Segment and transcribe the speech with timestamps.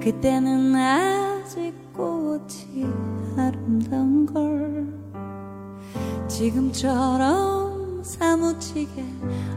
[0.00, 2.84] 그때는 아직 꽃이
[3.36, 4.86] 아름다운 걸
[6.28, 9.04] 지금처럼 사무치게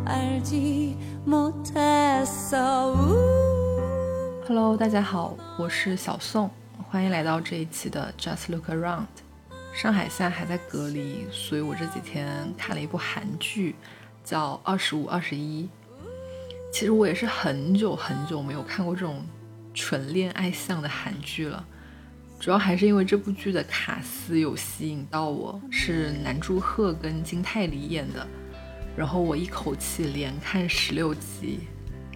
[0.06, 4.44] 알지 못했어 우.
[4.48, 6.50] Hello，大家好，我是小宋，
[6.90, 9.06] 欢迎来到这一期的 Just Look Around。
[9.72, 13.76] 上海现在还在隔离，所以我这几天看了一部韩剧，
[14.24, 15.64] 叫《二十五二十一》。
[16.74, 19.24] 其实我也是很久很久没有看过这种
[19.75, 21.67] 纯恋爱向的韩剧了，
[22.39, 28.27] 主要还是因为这部剧的卡司有吸引到我，是南柱赫跟金泰梨演的，
[28.97, 31.61] 然后我一口气连看十六集，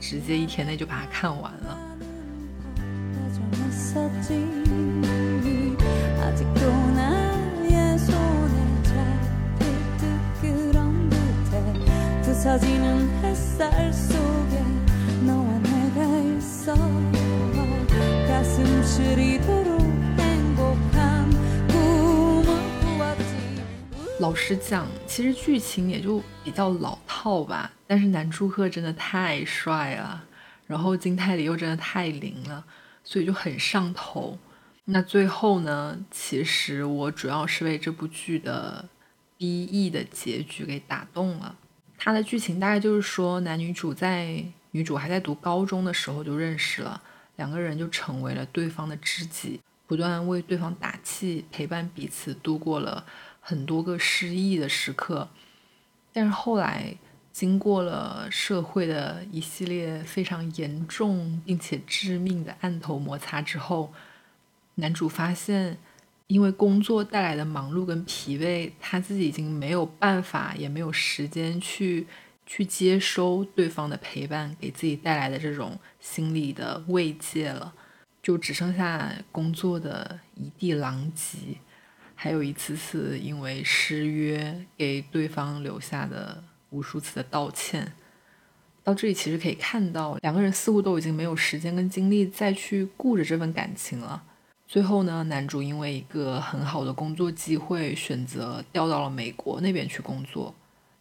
[0.00, 1.78] 直接一天内就把它看完了。
[24.28, 30.22] 老实讲，其实剧情也就比较老套吧，但是南柱赫真的太帅了，
[30.66, 32.62] 然后金泰梨又真的太灵了，
[33.02, 34.38] 所以就很上头。
[34.84, 38.86] 那最后呢，其实我主要是被这部剧的
[39.38, 41.56] BE 的结局给打动了。
[41.96, 47.00] 它的剧情大概就是说，男女主在女主还在读高中的时候就认识了，
[47.36, 53.06] 两个人就成为了对方的知己，不断为对方打气，陪伴彼此度过了
[53.48, 55.26] 很多个失意的时刻。
[56.12, 56.94] 但是后来，
[57.32, 63.90] 经过了社会的一系列非常严重并且致命的案头摩擦之后，
[64.74, 65.78] 男主发现，
[66.26, 72.06] 因为工作带来的忙碌跟疲惫，他自己已经没有办法，也没有时间去
[72.44, 77.72] 去接收对方的陪伴给自己带来的这种心理的慰藉了，
[78.22, 81.56] 就只剩下工作的一地狼藉，
[82.20, 87.92] 还有一次次因为失约给对方留下的无数次的道歉。
[88.82, 94.20] 到这里其实可以看到，两个人似乎都已经没有时间跟精力再去顾着这份感情了。
[94.66, 100.52] 最后呢，男主因为一个很好的工作机会，选择调到了美国那边去工作，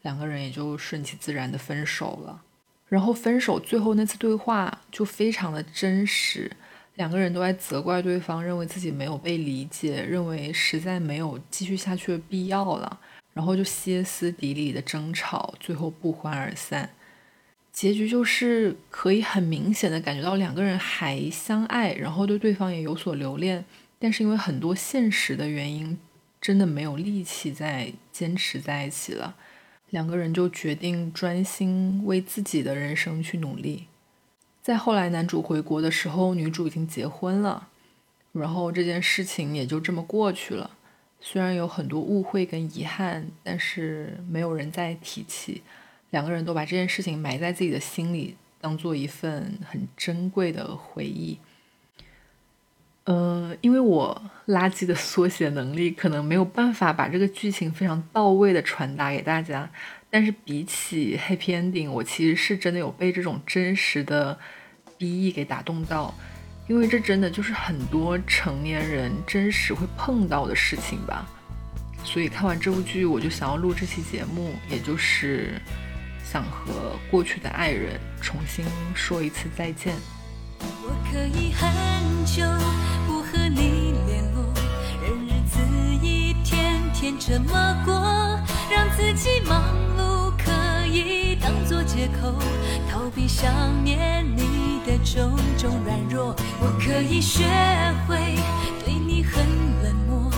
[0.04, 2.44] 两个人也就顺其自然的分手了。
[2.88, 6.52] 然后分手最后那次对话就非常的真实，
[6.98, 13.00] 两个人都在责怪对方，认为自己没有被理解，认为实在没有继续下去的必要了，
[13.34, 16.90] 然后就歇斯底里的争吵，最后不欢而散。
[17.72, 23.64] 结局就是可以很明显的感觉到两个人还相爱，然后对对方也有所留恋，
[24.00, 25.96] 但是因为很多现实的原因，
[26.42, 29.36] 真的没有力气再坚持在一起了。
[29.92, 33.86] 两个人就决定专心为自己的人生去努力。
[34.68, 37.70] 再后来，男主回国的时候，女主已经结婚了，
[38.34, 40.72] 然后这件事情也就这么过去了。
[41.22, 45.64] 虽然有很多误会跟遗憾，但是没有人再提起。
[46.10, 51.38] 两个人都把这件事情埋在自己的心里，当做一份很珍贵的回忆。
[53.06, 59.72] 嗯、因为我垃圾的缩写能力可能没有办法把这个剧情非常到位的传达给大家，
[60.10, 64.38] 但是比起 Happy Ending，我其实是真的有被这种真实的
[64.98, 66.14] BE 给打动到，
[66.68, 71.26] 因为这真的就是很多成年人真实会碰到的事情吧。
[72.04, 75.62] 所以看完这部剧，我就想要录这期节目，也就是
[76.24, 79.96] 想和过去的爱人重新说一次再见。
[80.60, 81.70] 我可以很
[82.26, 82.44] 久
[83.06, 84.54] 不和你联络，
[85.04, 85.60] 任日子
[86.02, 87.94] 一天天这么过，
[88.72, 89.62] 让自己忙
[89.98, 92.34] 碌可以当作借口，
[93.08, 93.50] 逃避想
[93.86, 96.36] 念你的种种软弱。
[96.60, 97.46] 我可以学
[98.06, 98.36] 会
[98.84, 99.46] 对你很
[99.82, 100.30] 冷漠，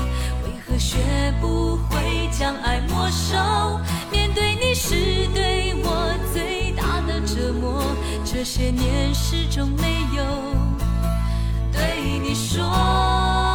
[0.43, 0.99] 为何学
[1.41, 3.79] 不会将爱没收？
[4.11, 4.93] 面对你是
[5.33, 7.83] 对我最大的折磨，
[8.23, 10.23] 这些年始终没有
[11.71, 13.48] 对你说。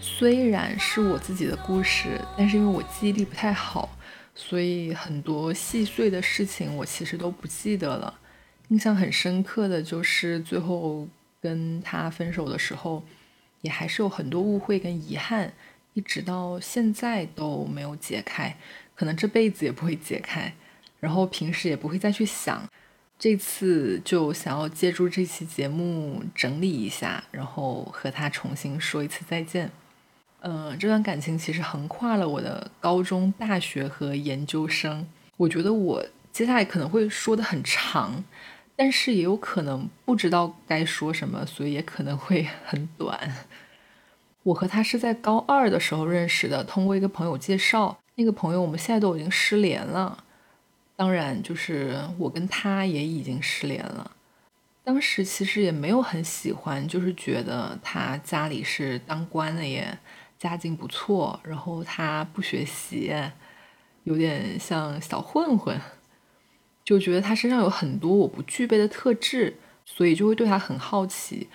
[0.00, 3.88] 虽然是我自己的故事，但是因为我记忆力不太好，
[4.34, 8.18] 所以很多细碎的事情我其实都不记得了。
[8.68, 11.08] 印象很深刻的就是最后
[11.40, 13.02] 跟他分手的时候，
[13.62, 15.50] 也还是有很多误会跟遗憾，
[15.94, 18.54] 一直到现在都没有解开，
[18.94, 20.52] 可能这辈子也不会解开，
[21.00, 22.68] 然后平时也不会再去想。
[23.20, 29.70] 这次就想要借助这期节目整理一下，然后和他重新说一次再见。
[30.40, 35.06] 嗯，这段感情其实横跨了我的高中、大学和研究生。
[35.36, 36.02] 我觉得我
[36.32, 38.24] 接下来可能会说的很长，
[38.74, 43.34] 但是也有可能不知道该说什么，所以也可能会很短。
[44.44, 47.98] 我和他是在高二的时候认识的，通过一个朋友介绍。
[48.14, 50.24] 那个朋友我们现在都已经失联了。
[51.00, 54.10] 当然，就是我跟他也已经失联了。
[54.84, 59.98] 当时其实也没有很喜欢，就是觉得他家里是当官的耶，
[60.38, 63.10] 家境不错，然后他不学习，
[64.04, 65.80] 有点像小混混，
[66.84, 69.56] 就觉得他身上有很多我不具备的特质，
[69.86, 71.48] 所以就会对他很好奇。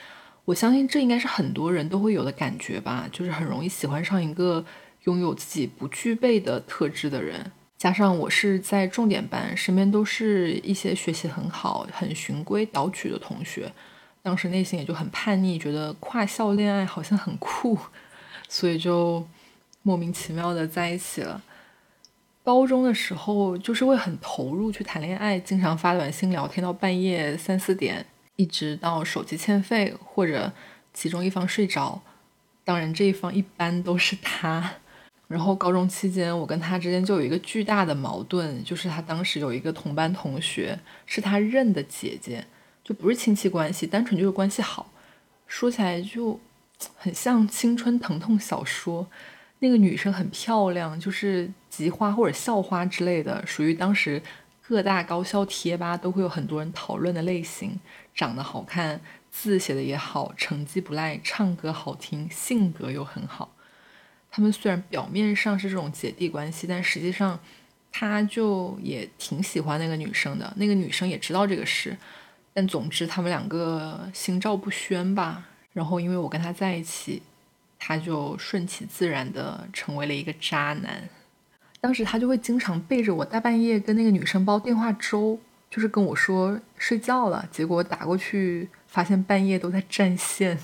[0.45, 4.65] 我相信这应该是很多人都会有的感觉吧，就是很容易喜欢上一个
[5.03, 7.51] 拥有自己不具备的特质的人。
[7.77, 13.71] 加上我是在重点班，身边都是一些学习很好、很循规蹈矩的同学，
[14.23, 17.77] 当时内心也就很叛逆，觉得跨校恋爱好像很酷，
[18.47, 19.27] 所以就
[19.83, 21.41] 莫名其妙的在一起了。
[22.43, 28.05] 高中的时候就是会很投入去谈恋爱，经常发短信聊天到半夜三四点，
[28.35, 30.51] 一直到手机欠费或者
[30.93, 32.01] 其中一方睡着，
[32.63, 34.75] 当然这一方一般都是他。
[35.27, 42.45] 然后高中期间，我跟他之间就有一个巨大的矛盾，就是他当时有一个同班同学是他认的姐姐，
[42.83, 44.91] 就不是亲戚关系，单纯就是关系好。
[45.47, 46.39] 说起来就
[46.95, 49.07] 很像青春疼痛小说，
[49.59, 54.21] 那个女生很漂亮，就是吉花或者校花之类的，属于当时
[54.61, 57.79] 各大高校贴吧都会有很多人讨论的类型，
[58.13, 59.01] 长得好看，
[59.31, 63.54] 字写的也好，成绩不赖，唱歌好听，性格又很好。
[64.35, 67.39] 他们虽然表面上是这种姐弟关系，但实际上，
[67.89, 70.53] 他就也挺喜欢那个女生的。
[70.57, 71.95] 那个女生也知道这个事，
[72.53, 75.45] 但总之他们两个心照不宣吧。
[75.71, 77.21] 然后因为我跟他在一起，
[77.79, 81.07] 他就顺其自然的成为了一个渣男。
[81.79, 85.39] 当时他就会经常背着我大半夜跟那个女生煲电话粥，
[85.69, 90.59] 就是跟我说睡觉了，结果打过去发现半夜都在占线。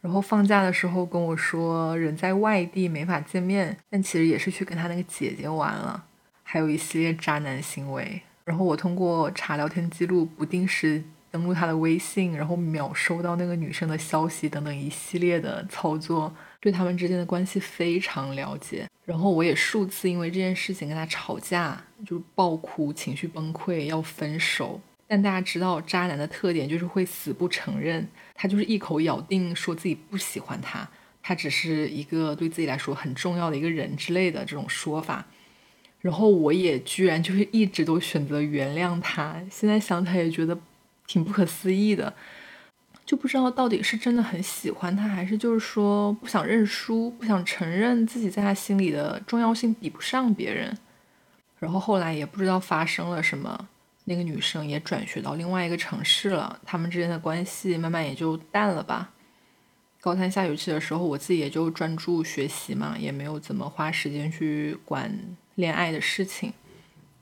[0.00, 6.04] 然后放假的时候跟我说人在外地没法见面，但其实也是去跟他那个姐姐玩了，
[6.42, 8.22] 还有一系列渣男行为。
[8.44, 18.88] 然后我通过查聊天记录，不定时登录他的微信，然后秒收到那个女生的消息等等一系列的操作，对他们之间的关系非常了解。
[19.04, 24.80] 然后我也数次因为这件事情跟他吵架，就是爆哭、情绪崩溃，要分手。
[25.12, 30.88] 但大家知道，渣男的特点就是会死不承认，他就是一口咬定说自己不喜欢他，
[31.20, 35.26] 他只是一个对自己来说很重要的一个人之类的这种说法。
[36.00, 40.56] 然后我也居然就是一直都选择原谅他，现在想起来也觉得
[41.08, 42.14] 挺不可思议的，
[43.04, 50.78] 就不知道到底是真的很喜欢他，还是就是说不想认输，不想承认自己在他心里的重要性比不上别人。
[51.58, 53.68] 然后后来也不知道发生了什么。
[54.10, 59.08] 那个女生也转学到另外一个城市了，他们之间的关系慢慢也就淡了吧。
[60.00, 65.16] 高三下学期的时候，我自己也就专注学习嘛，也没有怎么花时间去管
[65.54, 66.52] 恋爱的事情。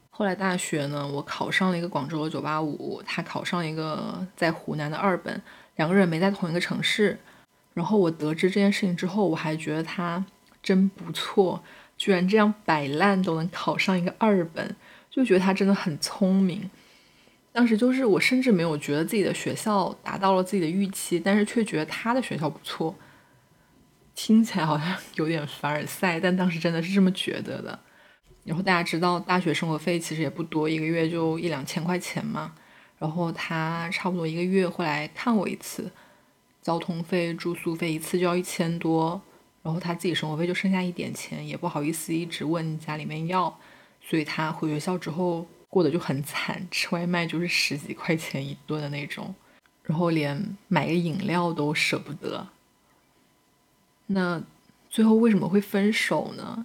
[0.08, 5.42] 后来大学呢，我考上了一个广州的九八五，他考上一个在湖南的二本，
[5.76, 7.18] 两个人没在同一个城市。
[7.74, 10.24] 然后我得知这件事情之后，我还觉得他
[10.62, 11.62] 真不错，
[11.98, 14.74] 居然这样摆烂都能考上一个二本，
[15.10, 16.70] 就觉得他真的很聪明。
[17.58, 22.94] 当时就是我甚至没有觉得自己的学校达到了自己的预期，但是却觉得他的学校不错。
[24.14, 27.76] 听起来好像 有点凡尔赛，但当时真的是这么觉得的。
[28.44, 32.54] 然后大家知道，大学生活费其实也不多，一个月就一两千块钱嘛。
[32.96, 35.90] 然后他差不多一个月会来看我一次，
[36.62, 39.20] 交通费、住宿费一次就要一千多。
[39.64, 43.58] 然后他自己生活费就剩下一点钱，也不好意思一直问家里面要，
[44.00, 45.44] 所以他回学校之后。
[45.68, 49.34] 过得就很惨，吃外卖就是十几块钱一顿的那种，
[49.82, 52.48] 然后连买个饮料都舍不得。
[54.06, 54.42] 那
[54.88, 56.64] 最后为什么会分手呢？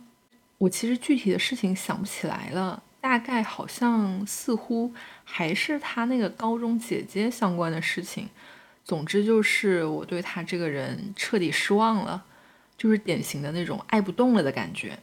[0.59, 4.93] 我其实具体的事情想不起来了，大概好像似乎
[5.25, 8.29] 还是他那个高中姐姐相关的事情。
[8.85, 12.23] 总之就是我对他这个人彻底失望了，
[12.77, 14.97] 就是典型的那种爱不动了的感觉。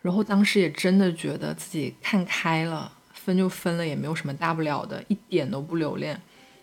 [0.00, 2.92] 然后当时也真的觉得自己看开了。
[3.24, 6.20] 分就分了，也没有什么大不了的，一点都不留恋。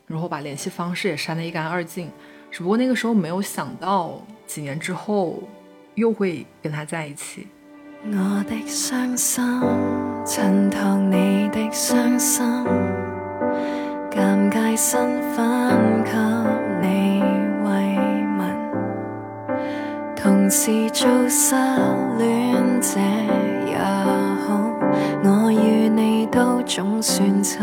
[0.08, 2.10] 然后把联系方式也删得一干二净。
[2.52, 5.44] 只不过那个时候没有想到，几年之后
[5.96, 7.48] 又会跟他在一起。
[8.06, 9.44] 我的伤心，
[10.26, 12.44] 衬托你的伤心，
[14.10, 16.12] 尴尬身份给
[16.82, 17.22] 你
[17.64, 17.70] 慰
[18.40, 18.40] 问，
[20.16, 21.54] 同时做失
[22.18, 23.00] 恋者
[26.70, 27.60] 总算亲。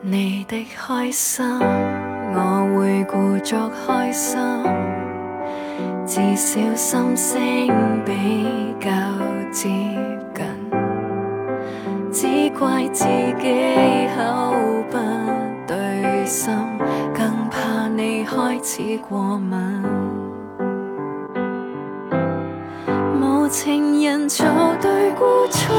[0.00, 1.44] 你的开心，
[2.32, 4.38] 我会故作开心，
[6.06, 7.40] 至少心声
[8.04, 8.88] 比较
[9.50, 9.68] 接
[10.32, 10.46] 近。
[12.12, 13.04] 只怪自
[13.40, 14.54] 己口
[14.88, 14.96] 不
[15.66, 16.54] 对心，
[17.12, 20.27] 更怕你开始过敏。
[23.48, 24.46] 情人做
[24.82, 25.74] 对过错，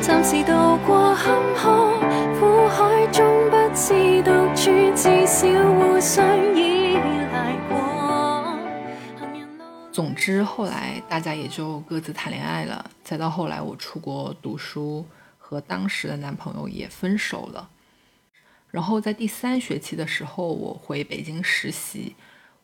[0.00, 0.52] 暂时渡
[0.86, 1.98] 过坎坷。
[2.38, 6.24] 苦海中不知独处，至少互相
[6.56, 6.94] 依
[7.32, 8.58] 赖过。
[9.90, 12.88] 总之，后来大家也就各自谈恋爱了。
[13.02, 15.04] 再到后来，我出国读书，
[15.38, 17.68] 和当时的男朋友也分手了。
[18.70, 22.14] 然后在第三学期的时候，我回北京实习。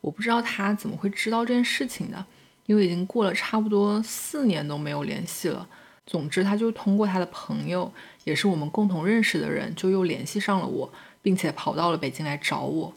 [0.00, 2.24] 我不知道他怎么会知道这件事情的，
[2.66, 5.66] 因为已经过了差不多四年都没有联系了。
[6.06, 7.92] 总之，他就通过他的朋友，
[8.24, 12.92] 也是我们共同认识的人，就又联系上了我，并且跑到了北京来找我。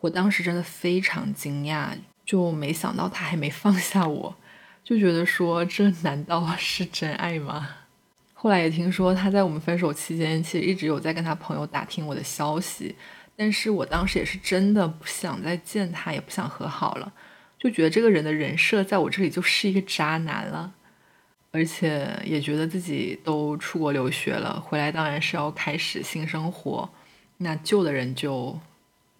[0.00, 1.90] 我当时真的非常惊讶，
[2.26, 4.34] 就没想到他还没放下我，
[4.82, 7.68] 就觉得说这难道是真爱吗？
[8.34, 12.96] 后来也听说他在我们分手期间，其实一直有在跟他朋友打听我的消息，
[13.36, 17.12] 但是我当时也是真的不想再见他，也不想和好了，
[17.62, 20.74] 就觉得这个人的人设在我这里就是一个渣男了。
[21.54, 26.88] 而且也觉得自己都出国留学了，回来当然是要开始新生活。
[27.36, 28.58] 那旧的人就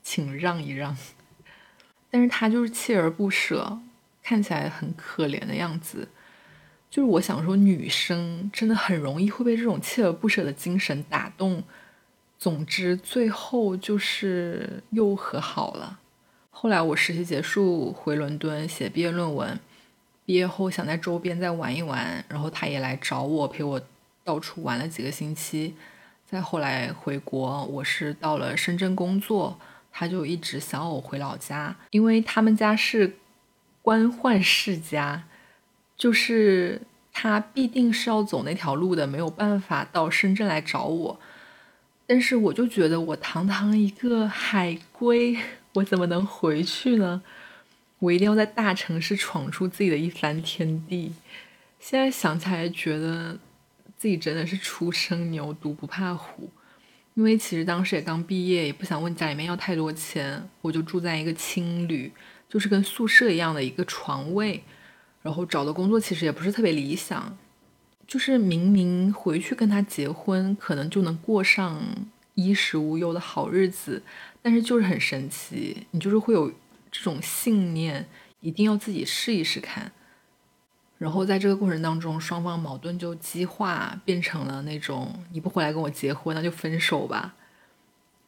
[0.02, 0.96] 请让一让。
[2.10, 3.78] 但是他就是锲而不舍，
[4.22, 6.08] 看起来很可怜的样子。
[6.88, 11.62] 就是我想说，女生真的很容易会被这种锲而不舍的精神打动。
[12.38, 16.00] 总之，最后就是又和好了。
[16.54, 19.58] 后来我实习结束回伦敦写毕业论文。
[20.24, 23.82] 毕业后想在周边再玩一玩，然后他也来找我，陪我
[24.22, 25.74] 到处玩了几个星期。
[26.24, 29.58] 再后来回国，我是到了深圳工作，
[29.90, 33.16] 他就一直想我回老家，因为他们家是
[33.82, 35.24] 官宦世家，
[35.96, 36.80] 就是
[37.12, 41.20] 他必定是要走那条路的，没有办法到深圳来找我。
[42.06, 45.38] 但是我就觉得，我堂堂一个海归，
[45.74, 47.22] 我怎么能回去呢？
[47.98, 51.12] 我一定要在大城市闯出自己的一番天地。
[51.78, 53.38] 现在想起来，觉得
[53.96, 56.50] 自己真的是初生牛犊不怕虎。
[57.14, 62.10] 因为其实当时也刚毕业，也不想问家里面要太多钱，我就住在一个青旅，
[62.48, 64.62] 就是跟宿舍一样的一个床位。
[65.22, 67.38] 然后找的工作其实也不是特别理想，
[68.12, 71.80] 就是明明回去跟他结婚，可能就能过上
[72.34, 74.02] 衣食无忧的好日子，
[74.42, 76.52] 但是就是很神奇，你就是会有。
[76.94, 78.06] 这种信念
[78.40, 79.90] 一定要自己试一试看，
[80.98, 87.34] 然后在这个过程当中，双方矛盾就激化，变成了那种你不回来跟我结婚，那就分手吧。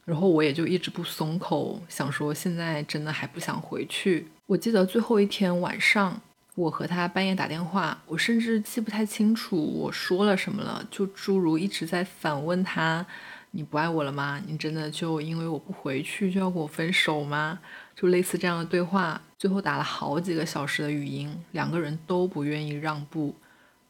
[0.07, 4.29] 然后我也就一直不松口，想说现在真的还不想回去。
[4.47, 6.23] 我记得最后一天晚上，
[6.55, 13.05] 我和他半夜打电话，我甚至记不太清楚我说了什么了，就诸如一直在反问他
[13.51, 14.41] ：“你不爱我了吗？
[14.47, 17.59] 你真的就因为我不回去就要跟我分手吗？”
[17.97, 23.35] 就类似这样的对话，最后打了好几个小时的语音，两个人都不愿意让步，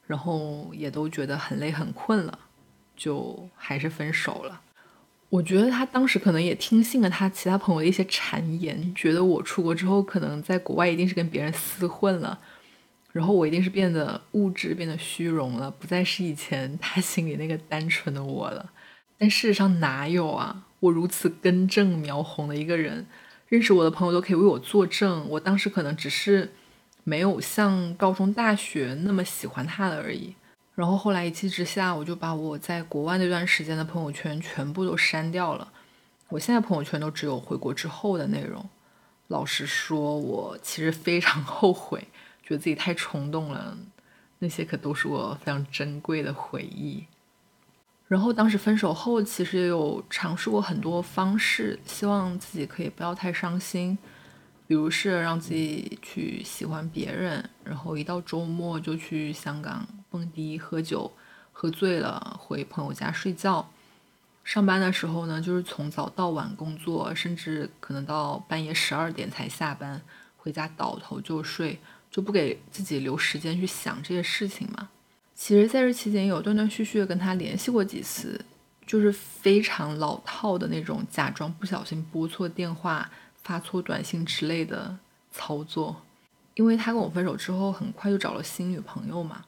[0.06, 2.38] 然后也都觉得很累很困了，
[2.96, 4.62] 就还是分手了。
[5.30, 12.38] 我觉得他当时可能也听信了他其他朋友的一些谗言，觉得我出国之后可能在国外一定是跟别人厮混了，
[13.14, 18.72] 然后我一定是变得物质、变得虚荣了，不再是以前 他心里那个单纯的我了。
[19.16, 20.64] 但事实上哪有啊？
[20.80, 23.06] 我如此根正苗红的一个人。
[23.48, 26.50] 认识我的朋友都可以为我作证，我当时可能只是
[27.04, 30.34] 没有像高中、大学那么喜欢他了而已。
[30.74, 35.72] 然后后来一气之下，我就把我在国外那段时间的朋友圈全部都删掉了。
[36.30, 38.68] 我现在朋友圈都只有回国之后的内容。
[39.28, 42.08] 老实说，我其实非常后悔，
[42.44, 43.76] 觉得自己太冲动了。
[44.38, 47.04] 那些可都是我非常珍贵的回忆。
[48.06, 53.98] 然后当时分手后，其实也有尝试过很多方式，希望自己可以不要太伤心。
[54.66, 61.12] 比如是让自己去喜欢别人，然后一到周末就去香港蹦迪喝酒，
[61.52, 63.70] 喝醉了回朋友家睡觉。
[64.42, 70.00] 上班的时候呢，就是从早到晚工作，甚至可能到半夜十二点才下班，
[70.38, 71.78] 回家倒头就睡，
[72.14, 74.88] 就不给自己留时间去想这些事情嘛。
[75.34, 78.40] 其实在这期间有断断续续的跟他联系过几次，
[78.86, 83.10] 就是非常老套的那种，假装不小心拨错电话、
[83.42, 84.96] 发错短信之类的
[85.32, 86.00] 操作。
[86.54, 89.44] 因为他跟我分手之后，很快就找了新女朋友嘛。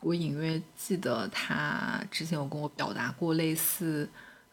[0.00, 4.06] 我隐约记得他之前有跟我表达过类似。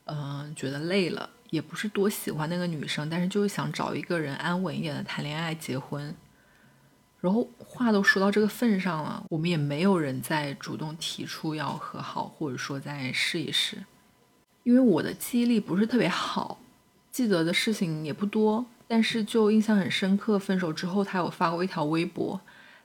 [0.06, 6.16] 嗯，觉得累了，也不是多喜欢那个女生，但是就是想找一个人安稳一点的谈恋爱、结婚。
[7.22, 13.78] 然后话都说到这个份上了，我们也没有人再主动提出要和好，或者说再试一试。
[14.64, 16.60] 因为我的记忆力不是特别好，
[17.12, 20.40] 记得的事情也不多，但是就印象很深刻。
[20.40, 22.40] 分手之后，他有发过一条微博，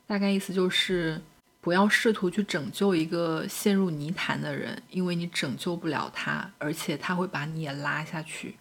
[0.07, 1.21] 大概意思就是。
[1.61, 8.57] 不要试图去拯救一个陷入泥潭的人，因为你拯救不了他，而且他会把你也拉下去。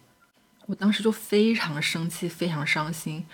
[0.64, 3.26] 我当时就非常生气，非常伤心，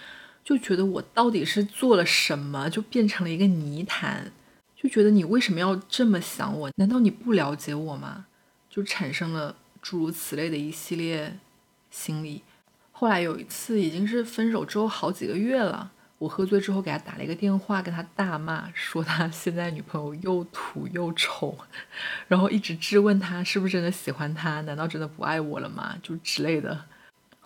[0.50, 4.33] 就觉得我到底是做了什么，就变成了一个泥潭，
[4.75, 6.69] 就觉得你为什么要这么想我？
[6.75, 8.26] 难道你不了解我吗？
[8.69, 11.38] 就产生了诸如此类的一系列
[11.88, 12.42] 心理。
[12.90, 15.92] 后来有一次，已经是分手之后好几个月了。
[16.19, 21.57] 我喝醉之后给他打了一个电话，跟他大骂，说他现在女朋友又土又丑，
[22.26, 25.97] 然后一直质问他是不是真的喜欢他，难道真的不爱我了吗？
[26.02, 26.87] 就之类的。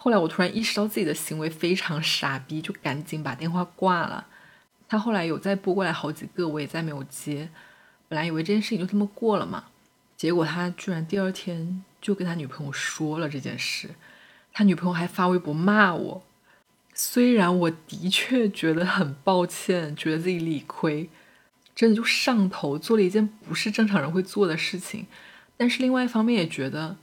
[0.04, 4.26] 后来我突然意识到自己的行为非常傻逼，就赶紧把电话挂了。
[4.86, 7.48] 他后来有再拨过来好几个，我也再没有接。
[8.06, 9.64] 本来以为这件事情就这么过了嘛，
[10.14, 13.94] 结果他居然第二天就跟他女朋友说了这件事，
[14.52, 16.22] 他女朋友还发微博骂我。
[16.92, 21.08] 虽然我的确觉得很抱歉，觉得自己理亏，
[21.74, 25.06] 真的就上头做了一件不是正常人会做的事情，
[25.56, 26.98] 但是另外一方面也觉得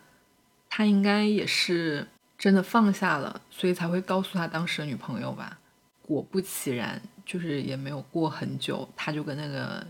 [0.70, 2.08] 他应该也是
[2.42, 5.60] 真的放下了，所以才会告诉他当时的女朋友吧。
[6.02, 9.86] 果不其然，就是也没有过很久，他就跟那个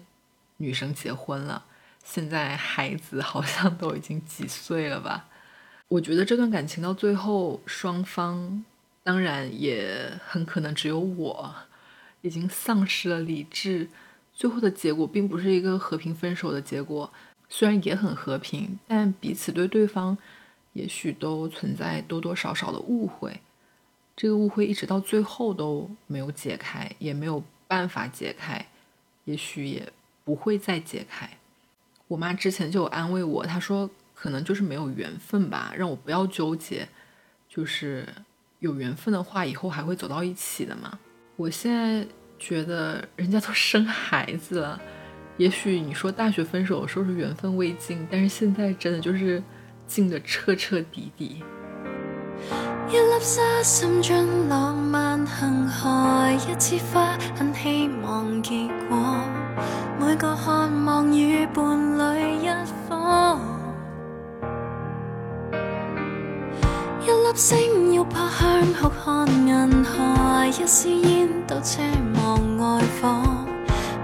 [0.57, 1.63] 女生结婚了，
[2.03, 5.29] 现在孩子好像 都已经几岁了吧。
[5.87, 8.65] 我觉得这段感情到最后双方。
[9.03, 11.55] 当然也很可能只有我
[12.21, 13.89] 已经丧失了理智，
[14.31, 17.11] 最后的结果并不是一个和平分手的结果，
[17.49, 20.15] 虽然也很和平，但彼此对对方
[20.73, 23.41] 也许都存在多多少少的误会，
[24.15, 28.65] 这个误会一直到最后都没有解开，也没有办法解开，
[29.25, 29.91] 也许也
[30.23, 31.29] 不会再解开。
[32.07, 36.87] 我妈之前就安慰我，她说可能就是没有缘分吧，让我不要纠结，
[37.47, 38.07] 就是。
[38.61, 40.99] 有缘分的话，以后还会走到一起的嘛？
[41.35, 42.05] 我现在
[42.37, 44.79] 觉得人家都生孩子了，
[45.37, 49.41] 也许你说大学分手说是缘分未尽，但是现在真的就是
[49.93, 51.43] 尽的彻彻底底。
[52.87, 58.97] 一粒沙心中浪漫恒河，一枝花很希望结果，
[59.99, 62.47] 每个渴望与伴侣一
[62.87, 63.37] 方。
[67.01, 71.81] 一粒星要怕向酷看银河，一丝烟都奢
[72.15, 73.45] 望外放，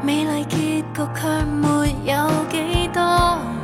[0.04, 3.57] 美丽结局却没有几多。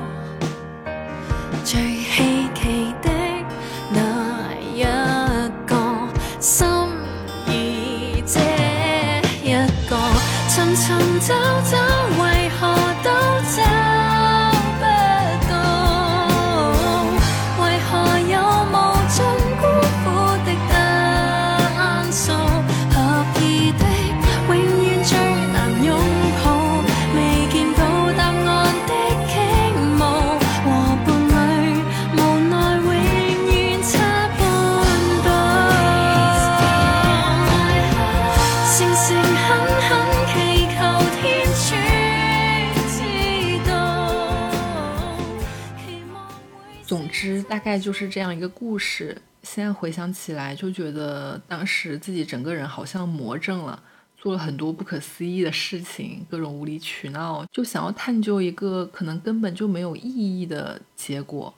[47.73, 49.19] 概就是这样一个故事。
[49.41, 53.81] 现在回想起来，就觉得当时自己整个人好像魔怔了，
[54.15, 61.51] 做了很多不可思议的事情，各种无理取闹，就想要探究一个可能根本就没有意义的结果。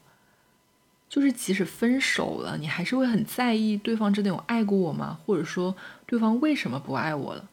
[1.09, 5.19] 就是即使分手了，你还是会很在意对方真的有爱过我吗？
[5.25, 5.75] 或者说
[6.05, 7.49] 对方为什么不爱我了？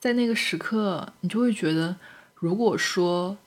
[0.00, 1.96] 在那个时刻，你就会觉得，
[2.34, 3.38] 如果说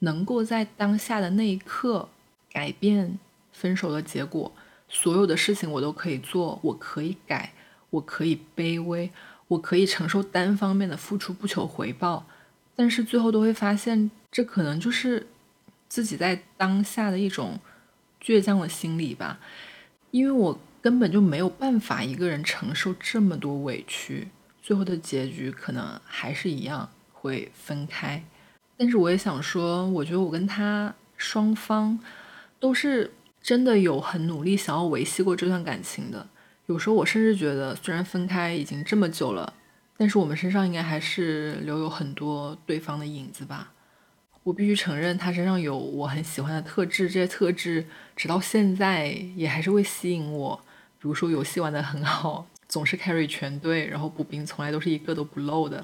[0.00, 2.08] 能够在当下的那一刻
[2.50, 3.18] 改变。
[3.58, 4.52] 分手的结果，
[4.86, 7.54] 所有的事情我都可以做，我可以改，
[7.88, 9.10] 我可以卑微，
[9.48, 12.26] 我可以承受单方面的付出不求回报，
[12.74, 15.26] 但是最后都会发现，这可能就是
[15.88, 17.58] 自己在当下的一种
[18.22, 19.38] 倔强的心理吧，
[20.10, 24.28] 因为我根本就没有办法一个人承受这么多委屈，
[24.62, 28.22] 最后的结局可能还是一样会分开。
[28.76, 31.98] 但是我也想说，我觉得我跟他双方
[32.60, 33.10] 都是
[33.46, 36.26] 真的有很努力想要维系过这段感情的。
[36.66, 39.54] 有时候我甚至觉得，虽然分开已经这么久了，
[39.96, 43.72] 但是我们身上应该还是留有很多对方的影子吧。
[44.42, 50.60] 我必须承认，他身上有我很喜欢的特质，这些特质直到现在也还是会吸引我。
[50.98, 55.76] 比如说，游戏玩得很好，总是 carry 全队，然后补兵从来都是一个都不漏的。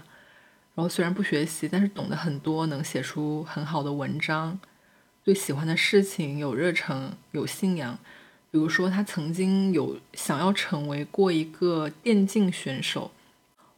[0.75, 4.59] 然后虽然不学习，但是懂得很多，能写出很好的文章，
[5.24, 7.98] 对喜欢的事情有热忱、有信仰。
[8.50, 13.11] 比如说，他曾经有想要成为过一个电竞选手。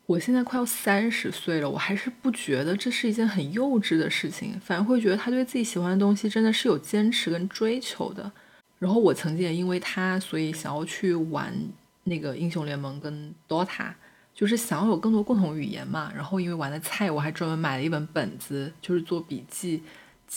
[0.07, 8.31] 我现在快要三十岁了，我还是不觉得这是一件很幼稚的事情，反而会觉得他对自己喜欢的东西真的是有坚持跟追求的。
[8.79, 11.55] 然后我曾经也因为他，所以想要去玩
[12.03, 13.93] 那个英雄联盟跟 DOTA，
[14.35, 16.13] 就是想要有更多共同语言嘛。
[16.15, 19.83] 然后因为玩的菜，我还专门买了一本本子，就是做笔记，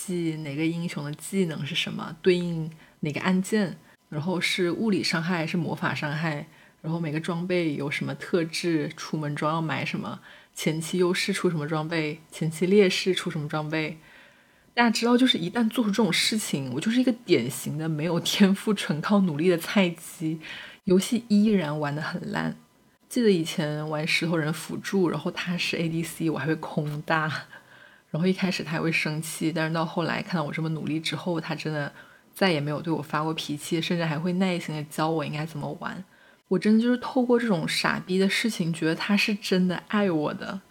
[0.05, 3.77] 记哪个英雄的技能是什么，对应哪个按键。
[4.09, 6.47] 然后是物理伤害还是魔法伤害？
[6.81, 8.89] 然后每个装备有什么特质？
[8.95, 10.19] 出门装要买什么？
[10.53, 12.21] 前期优势出什么装备？
[12.31, 13.97] 前期劣势出什么装备？
[14.73, 20.39] 大家知道，就是一旦做出这种事情，我就是一个典型的没有天赋、纯靠努力的菜鸡，
[20.85, 22.55] 游戏依然玩得很烂。
[23.09, 27.45] 记得以前玩石头人辅助，然后他是 ADC，我还会空大，
[28.17, 31.91] 然后一开始他还会生气，但是到后来看到我这么努力之后，他真的。
[32.37, 36.03] 再也没有对我发过脾气，甚至还会耐心的教我应该怎么玩。
[36.49, 40.61] 我真的就是透过这种傻逼的事情，觉得他是真的爱我的。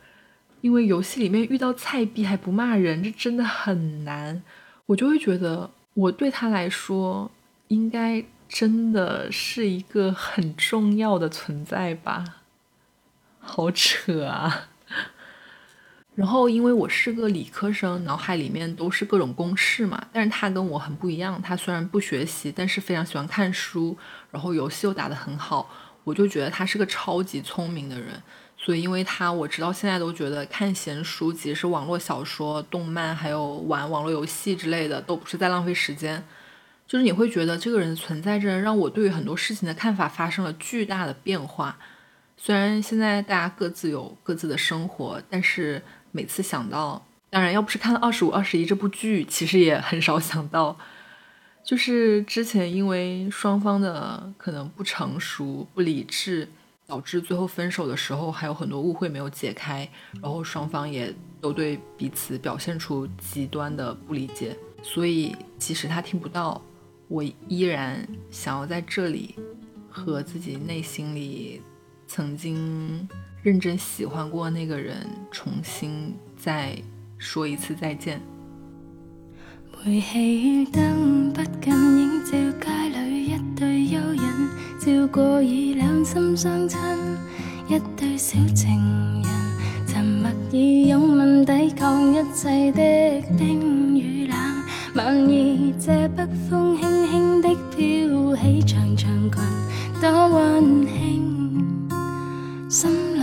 [0.61, 4.41] 因为游戏里面遇到菜逼还不骂人，这真的很难。
[4.87, 7.29] 我就会觉得我对他来说，
[7.67, 12.43] 应该真的是一个很重要的存在吧。
[13.41, 14.69] 好扯啊！
[16.17, 20.03] 然后，因为我是个理科生，脑海里面都是各种公式嘛。
[20.11, 23.95] 但是他跟我很不一样，他虽然不学习，但是非常喜欢看书，
[24.31, 25.71] 然后游戏又打得很好。
[26.05, 28.21] 我就觉得他是个超级聪明的人。
[28.57, 36.25] 所以，因为他，我直到现在都觉得看闲书，即使网络小说、动漫，还有玩网络游戏之类的，都不是在浪费时间。
[36.87, 41.77] 就是你会觉得这个人存在着，让我对于很多事情的看法发生了巨大的变化。
[42.39, 45.83] 虽然现在大家各自有各自的生活，但是。
[46.17, 50.75] 每次想到，当然要不是看了《二十五二十一》这部剧，其实也很少想到，
[51.63, 56.49] 就是之前因为双方的可能不成熟、不理智，
[56.87, 59.87] 导致最后分手的时候还有很多误会没有解开，
[60.23, 64.57] 然后双方也都对彼此表现出极端的不理解。
[64.83, 66.63] 所以即使他听不到，
[67.09, 69.35] 我依然想要在这里
[69.91, 71.61] 和自己内心里
[72.07, 73.07] 曾经。
[73.47, 76.77] 认真喜欢过那个人，重新再
[77.17, 78.21] 说一次再见。
[79.85, 84.21] 煤气灯不禁映照街里一对幽人，
[84.81, 86.77] 照过以两心相亲，
[87.69, 94.37] 一对小情人，沉默以拥吻抵抗一切的冰与冷。
[94.97, 99.41] 晚意这北风轻轻的飘起长长裙，
[100.01, 101.89] 多温馨，
[102.69, 103.16] 心。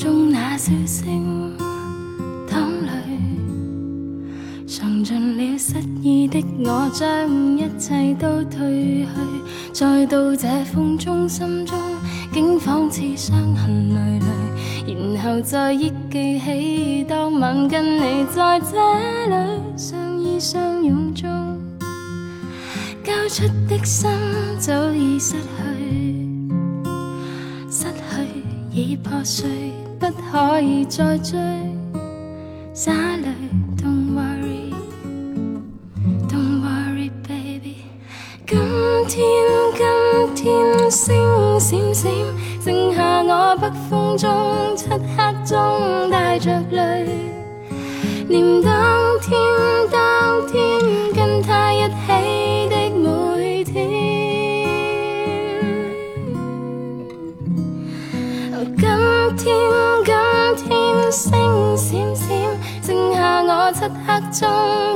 [0.00, 1.52] 中那笑声，
[2.48, 2.90] 淌泪，
[4.66, 9.06] 尝尽了失意的我，将一切都褪去，
[9.74, 11.78] 再到这风中，心中
[12.32, 14.18] 竟仿似伤痕累
[14.86, 18.78] 累，然后再忆记起当晚跟你在这
[19.28, 21.28] 里相依相拥中，
[23.04, 24.08] 交出的心
[24.58, 26.38] 早已失去，
[27.70, 29.46] 失去已破碎。
[30.00, 31.38] 不可以再追，
[32.72, 33.28] 洒泪
[33.76, 34.72] ，Don't worry，Don't
[36.62, 37.84] worry，baby。
[38.46, 38.58] 今
[39.06, 39.20] 天，
[40.34, 42.10] 今天星闪闪，
[42.64, 44.98] 剩下我北风中，漆黑
[45.44, 47.06] 中带着泪，
[48.26, 48.72] 念当
[49.20, 49.38] 天，
[49.92, 51.09] 当天
[63.72, 64.48] 漆黑中，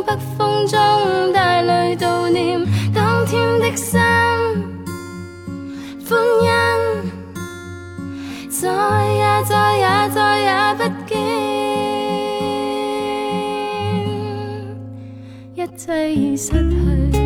[0.05, 2.61] 北风中带泪悼念
[2.93, 4.01] 当天的心，
[6.09, 6.49] 欢欣，
[8.51, 8.69] 再
[9.13, 11.15] 也再也再也不见。
[15.55, 17.24] 一切已失去，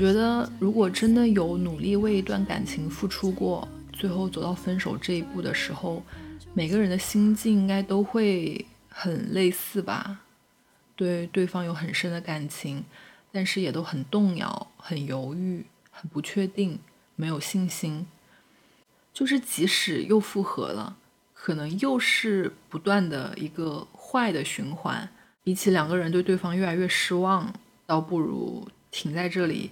[0.00, 6.02] 觉得，如果真的有努力为一段感情付出过，最后走到分手这一步的时候，
[6.54, 10.20] 每个人的心境应该都会很类似吧？
[10.96, 12.82] 对对方有很深的感情，
[13.30, 16.78] 但是也都很动摇、很犹豫、很不确定、
[17.14, 18.06] 没有信心。
[19.12, 20.96] 就是即使又复合了，
[21.34, 25.06] 可能又是不断的一个坏的循环。
[25.44, 27.52] 比起两个人对对方越来越失望，
[27.84, 29.70] 倒不如停在这里。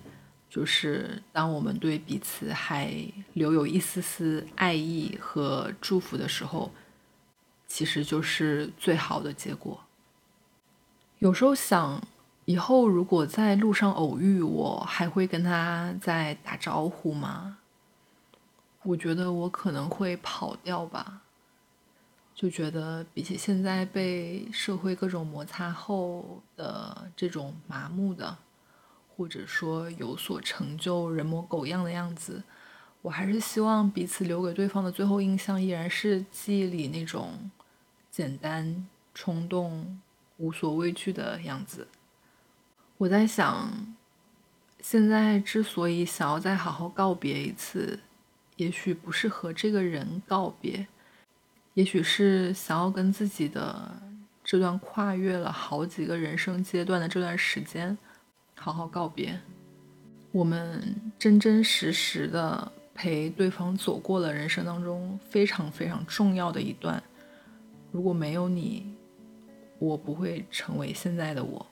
[0.51, 2.91] 就是当我们对彼此还
[3.35, 6.71] 留有一丝丝爱意和祝福的时候，
[7.67, 9.79] 其实就是最好的结果。
[11.19, 12.03] 有时候想，
[12.47, 17.59] 以后如果在路上偶遇，我还会跟他再打招呼吗？
[18.85, 21.23] 我觉得我可能会跑掉吧。
[22.35, 28.39] 就觉得比起现在被社会各种摩擦后的这种麻木的。
[29.19, 32.41] 或者说有所成就、人模狗样的样子，
[33.03, 37.51] 我还是希望彼此留给对方的最后印象依然是记忆里那种
[38.13, 40.01] 简单、冲动、
[40.37, 41.89] 无所畏惧的样子。
[42.97, 43.97] 我在想，
[44.81, 47.99] 现在之所以想要再好好告别一次，
[48.55, 50.87] 也许不是和这个人告别，
[51.75, 54.01] 也许是想要跟自己的
[54.45, 57.99] 这段跨越了好几个人生阶段的这段时间。
[58.61, 59.39] 好好告别，
[60.33, 67.03] 我们真真实实的陪对方走过了人生当中非常非常重要的一段。
[67.93, 68.85] 如果没有你，
[69.79, 71.65] 我不会成为现在的我。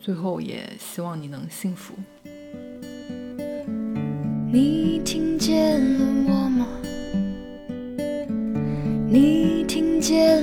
[0.00, 1.94] 最后也希望你能幸福。
[4.50, 6.66] 你听见了我吗？
[9.06, 10.42] 你听见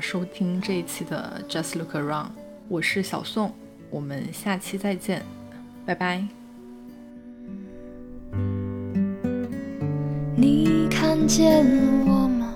[0.00, 2.30] 收听这一期的 Just Look Around，
[2.68, 3.52] 我是小宋，
[3.90, 5.22] 我们下期再见，
[5.84, 6.24] 拜拜。
[10.34, 11.66] 你看见
[12.06, 12.54] 我吗？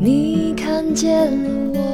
[0.00, 1.30] 你看见
[1.74, 1.91] 我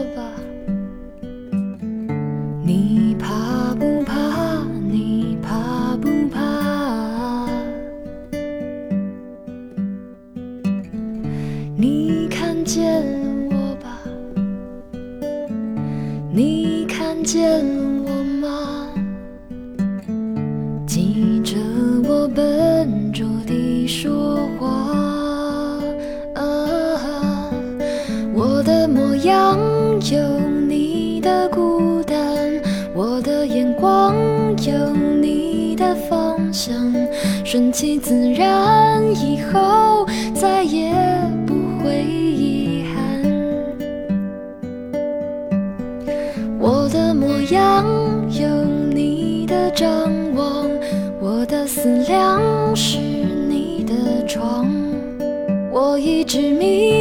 [55.81, 56.98] 我一直迷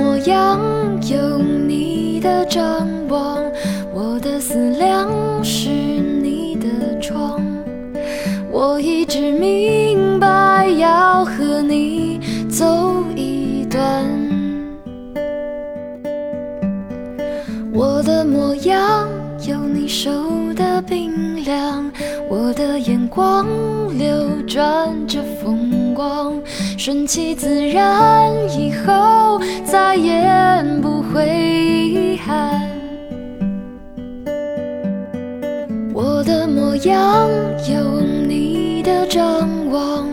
[0.00, 0.58] 模样
[1.10, 3.44] 有你的张望，
[3.92, 5.06] 我的思量
[5.44, 7.38] 是你的窗。
[8.50, 13.84] 我一直明白要和你走一段。
[17.74, 19.06] 我的模样
[19.46, 20.10] 有你手
[20.54, 21.92] 的冰凉，
[22.26, 23.46] 我的眼光
[23.98, 24.08] 流
[24.46, 26.32] 转着风光，
[26.82, 32.58] 顺其自然，以后再也不会遗憾。
[35.92, 37.28] 我的模样
[37.70, 40.08] 有你的张望，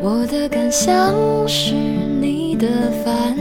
[0.00, 1.12] 我的感想
[1.48, 2.68] 是你的
[3.04, 3.36] 烦。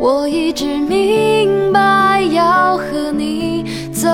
[0.00, 4.08] 我一直明白要和你走